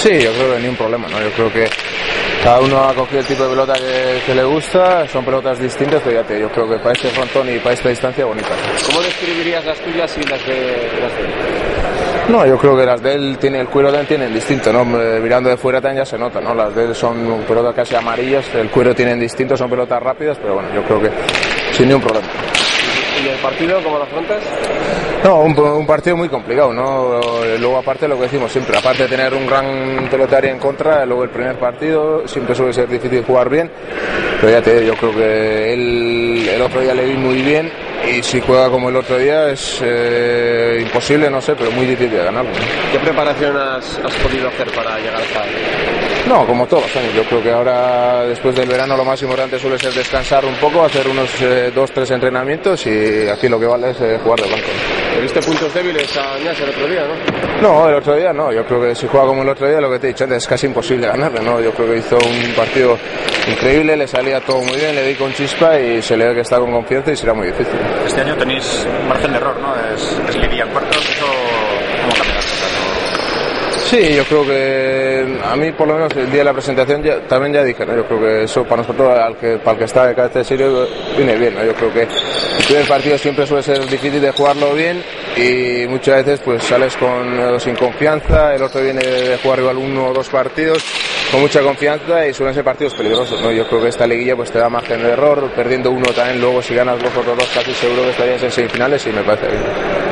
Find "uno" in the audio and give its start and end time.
2.60-2.88, 89.78-90.10, 95.90-96.06